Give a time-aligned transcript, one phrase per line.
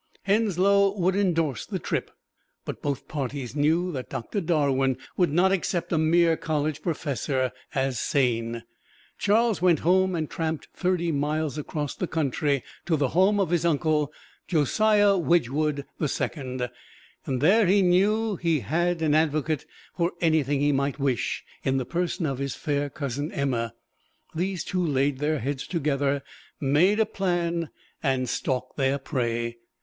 [0.23, 2.09] Henslow would endorse the trip,
[2.65, 7.99] but both parties knew that Doctor Darwin would not accept a mere college professor as
[7.99, 8.63] sane.
[9.19, 13.63] Charles went home and tramped thirty miles across the country to the home of his
[13.63, 14.11] uncle,
[14.47, 16.67] Josiah Wedgwood the Second.
[17.27, 22.25] There he knew he had an advocate for anything he might wish, in the person
[22.25, 23.75] of his fair cousin, Emma.
[24.33, 26.23] These two laid their heads together,
[26.59, 27.69] made a plan
[28.01, 29.57] and stalked their prey.